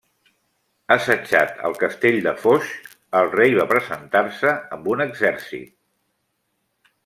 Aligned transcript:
Assetjat 0.95 1.61
al 1.67 1.75
castell 1.83 2.17
de 2.29 2.33
Foix, 2.45 2.71
el 3.21 3.31
rei 3.35 3.53
va 3.61 3.69
presentar-se 3.75 4.57
amb 4.79 4.93
un 4.95 5.07
exèrcit. 5.09 5.75